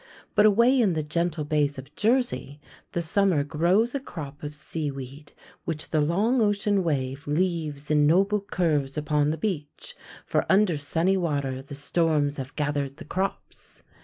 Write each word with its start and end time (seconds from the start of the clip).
But 0.33 0.47
away 0.47 0.81
in 0.81 0.93
the 0.93 1.03
gentle 1.03 1.43
bays 1.45 1.77
of 1.77 1.93
Jersey 1.95 2.59
the 2.93 3.03
summer 3.03 3.43
grows 3.43 3.93
a 3.93 3.99
crop 3.99 4.41
of 4.41 4.55
seaweed 4.55 5.31
which 5.63 5.91
the 5.91 6.01
long 6.01 6.41
ocean 6.41 6.83
wave 6.83 7.27
leaves 7.27 7.91
in 7.91 8.07
noble 8.07 8.41
curves 8.41 8.97
upon 8.97 9.29
the 9.29 9.37
beach; 9.37 9.95
for 10.25 10.43
under 10.51 10.79
sunny 10.79 11.17
water 11.17 11.61
the 11.61 11.75
storms 11.75 12.37
have 12.37 12.55
gathered 12.55 12.97
the 12.97 13.05
crops. 13.05 13.83